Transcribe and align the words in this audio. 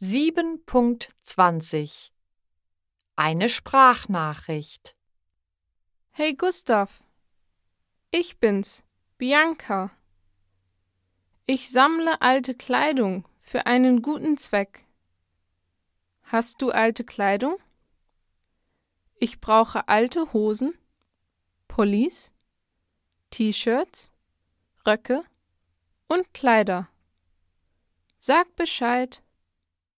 7.20 0.00 2.10
Eine 3.14 3.48
Sprachnachricht 3.48 4.96
Hey 6.10 6.34
Gustav, 6.34 7.04
ich 8.10 8.38
bin's, 8.38 8.82
Bianca. 9.18 9.92
Ich 11.46 11.70
sammle 11.70 12.20
alte 12.22 12.56
Kleidung 12.56 13.24
für 13.40 13.66
einen 13.66 14.02
guten 14.02 14.36
Zweck. 14.36 14.84
Hast 16.24 16.60
du 16.60 16.70
alte 16.70 17.04
Kleidung? 17.04 17.56
Ich 19.20 19.40
brauche 19.40 19.86
alte 19.86 20.32
Hosen, 20.32 20.76
Pullis, 21.68 22.32
T-Shirts, 23.30 24.10
Röcke 24.84 25.22
und 26.08 26.34
Kleider. 26.34 26.88
Sag 28.18 28.56
Bescheid. 28.56 29.23